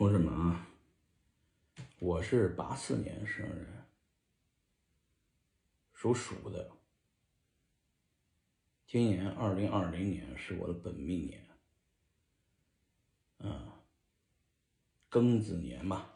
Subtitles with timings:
[0.00, 0.66] 同志们啊，
[1.98, 3.66] 我是八四年生人，
[5.92, 6.70] 属鼠的。
[8.86, 11.46] 今年二零二零年是我的本命年，
[13.40, 13.70] 嗯，
[15.10, 16.08] 庚子年嘛，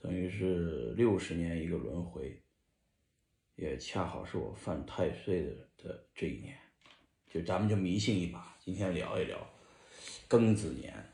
[0.00, 2.42] 等于是六十年一个轮回，
[3.54, 6.58] 也恰好是我犯太岁的的这一年，
[7.30, 9.38] 就咱们就迷信一把，今天聊一聊
[10.28, 11.08] 庚子年。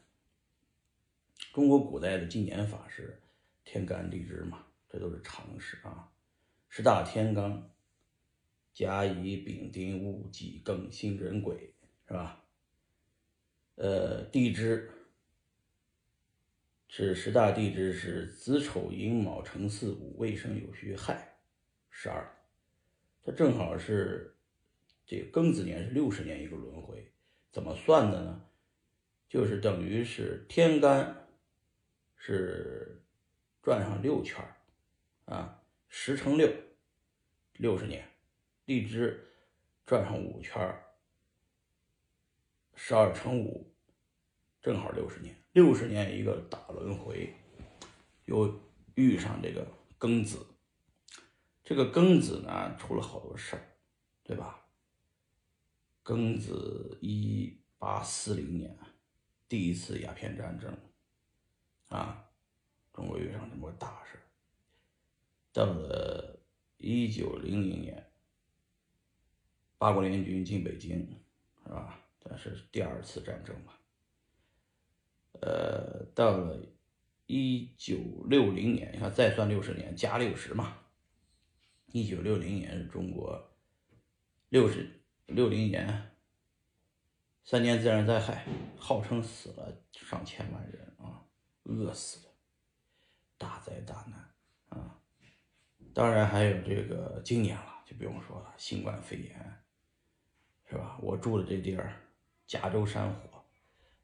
[1.59, 3.21] 中国古代的纪年法是
[3.65, 6.09] 天干地支嘛，这都是常识啊。
[6.69, 7.69] 十大天干：
[8.73, 11.75] 甲乙丙丁戊己庚辛壬癸，
[12.07, 12.45] 是吧？
[13.75, 14.89] 呃，地支
[16.87, 21.41] 是十大地支是子丑寅卯辰巳午未申酉戌亥，
[21.91, 22.25] 十二。
[23.25, 24.33] 它正好是
[25.05, 27.11] 这个庚子年是六十年一个轮回，
[27.51, 28.45] 怎么算的呢？
[29.29, 31.25] 就是等于是天干。
[32.19, 33.03] 是
[33.63, 34.45] 转上六圈
[35.25, 36.53] 啊，十乘六，
[37.55, 38.03] 六十年；
[38.67, 39.27] 荔枝
[39.87, 40.61] 转上五圈
[42.75, 43.73] 十二乘五，
[44.61, 45.35] 正好六十年。
[45.53, 47.35] 六十年一个大轮回，
[48.27, 48.61] 又
[48.95, 49.67] 遇上这个
[49.99, 50.47] 庚子。
[51.65, 53.63] 这个庚子呢，出了好多事儿，
[54.23, 54.67] 对吧？
[56.05, 58.79] 庚子一八四零年，
[59.49, 60.75] 第一次鸦片战争。
[61.89, 62.25] 啊，
[62.93, 64.19] 中国遇上这么大事
[65.53, 66.39] 到了
[66.77, 68.11] 一九零零年，
[69.79, 70.99] 八国联军进北京，
[71.65, 71.99] 是吧？
[72.21, 73.73] 但是第二次战争嘛。
[75.41, 76.61] 呃，到了
[77.27, 77.97] 一九
[78.29, 80.77] 六零年，你看再算六十年，加六十嘛。
[81.87, 83.51] 一九六零年是中国
[84.51, 86.11] 六十六零年，
[87.45, 88.45] 三年自然灾害，
[88.77, 90.88] 号称死了上千万人。
[91.69, 92.31] 饿死的，
[93.37, 94.19] 大灾大难
[94.71, 94.99] 啊！
[95.95, 99.65] 当然还有这个今年了，就不用说了，新冠肺炎，
[100.65, 100.99] 是吧？
[101.03, 101.93] 我住的这地儿，
[102.47, 103.45] 加州山火，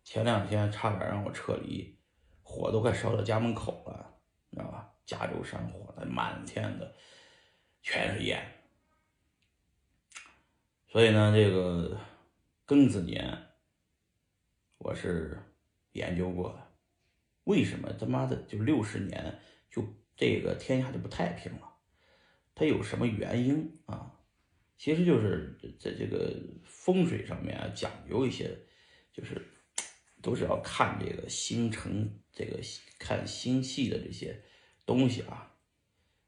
[0.03, 1.99] 前两天差点让我撤离，
[2.43, 4.19] 火都快烧到家门口了，
[4.51, 4.93] 知道吧？
[5.07, 6.95] 加州山火，那满天的
[7.83, 8.43] 全是烟，
[10.89, 11.99] 所以呢，这个
[12.67, 13.47] 庚子年，
[14.79, 15.43] 我是
[15.93, 16.74] 研究过的。
[17.45, 19.39] 为什么他妈的就六十年
[19.71, 19.85] 就
[20.17, 21.75] 这个天下就不太平了？
[22.55, 24.13] 它有什么原因啊？
[24.79, 26.35] 其实就是在这个
[26.65, 28.51] 风水上面啊，讲究一些，
[29.13, 29.43] 就是
[30.23, 32.59] 都是要看这个星辰，这个
[32.99, 34.43] 看星系的这些
[34.87, 35.55] 东西啊。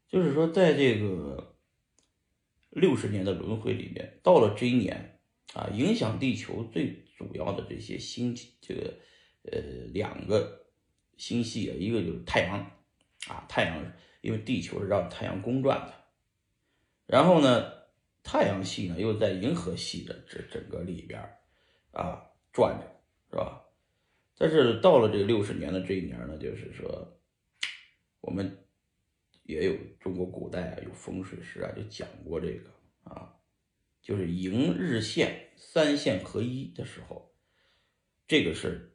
[0.07, 1.57] 就是说，在这个
[2.69, 5.19] 六十年的轮回里面，到了这一年
[5.53, 8.99] 啊，影响地球最主要的这些星，这个
[9.51, 9.59] 呃
[9.93, 10.66] 两个。
[11.17, 12.59] 星系啊，一个就是太阳，
[13.27, 13.91] 啊，太阳，
[14.21, 15.93] 因为地球是绕太阳公转的，
[17.07, 17.73] 然后呢，
[18.21, 21.19] 太阳系呢又在银河系的这整个里边
[21.91, 22.21] 啊
[22.53, 22.85] 转着，
[23.31, 23.65] 是吧？
[24.37, 27.19] 但是到了这六十年的这一年呢，就是说，
[28.21, 28.65] 我们
[29.43, 32.69] 也有中国古代啊，有风水师啊，就讲过这个
[33.03, 33.33] 啊，
[34.01, 37.33] 就是迎日线三线合一的时候，
[38.27, 38.93] 这个是。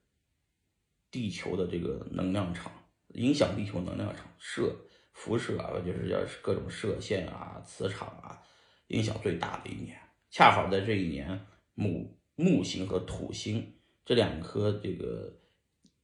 [1.12, 2.72] 地球的这个能量场
[3.08, 4.74] 影响地球能量场射
[5.12, 8.42] 辐射啊，就是要各种射线啊、磁场啊，
[8.86, 9.96] 影响最大的一年。
[10.30, 13.74] 恰好在这一年，木木星和土星
[14.06, 15.38] 这两颗这个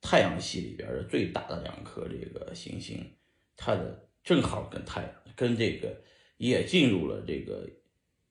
[0.02, 3.14] 太阳系里边的最大的两颗这个行星，
[3.56, 6.02] 它的正好跟太阳跟这个
[6.36, 7.66] 也进入了这个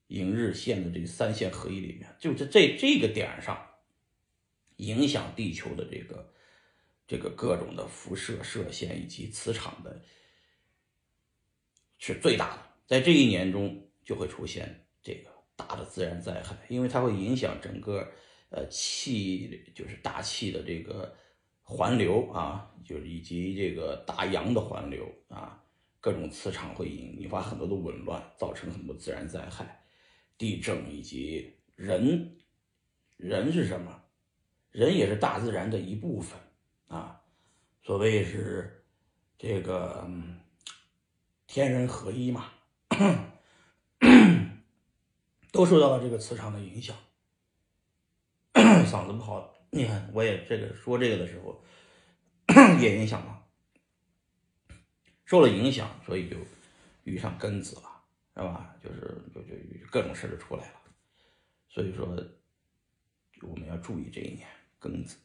[0.10, 3.60] 迎日线的这个三线合一里面，就是在这个点上
[4.76, 6.32] 影响地球的这个。
[7.08, 10.04] 这个各种的辐射射线以及磁场的，
[11.98, 12.62] 是最大的。
[12.86, 18.12] 在这一年中，就会出现这个大的自然灾害，因为它会影响整个
[18.50, 21.16] 呃气，就是大气的这个
[21.62, 25.64] 环流啊，就是以及这个大洋的环流啊，
[26.00, 29.86] 各种磁场会引引发很多的紊乱，造成很多自然灾害、
[30.38, 32.38] 地震以及人，
[33.16, 34.04] 人是什么？
[34.72, 36.38] 人也是大自然的一部分。
[36.88, 37.22] 啊，
[37.84, 38.86] 所谓是
[39.38, 40.10] 这个
[41.46, 42.52] 天人合一嘛，
[45.52, 46.96] 都受到了这个磁场的影响。
[48.54, 51.62] 嗓子不好，你看我也这个说这个的时候
[52.80, 53.44] 也影响了，
[55.26, 56.38] 受了影响，所以就
[57.04, 58.04] 遇上庚子了，
[58.36, 58.74] 是吧？
[58.82, 59.54] 就是就就
[59.92, 60.82] 各种事就出来了。
[61.70, 62.08] 所以说
[63.42, 64.48] 我们要注意这一年
[64.80, 65.18] 庚子。